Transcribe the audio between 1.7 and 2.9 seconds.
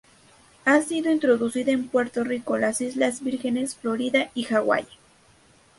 en Puerto Rico, las